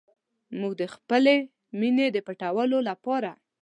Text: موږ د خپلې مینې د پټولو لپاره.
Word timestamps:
موږ 0.59 0.73
د 0.81 0.83
خپلې 0.95 1.35
مینې 1.79 2.07
د 2.11 2.17
پټولو 2.27 2.77
لپاره. 2.89 3.31